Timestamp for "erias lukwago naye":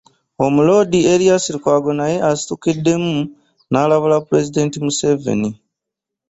1.13-2.17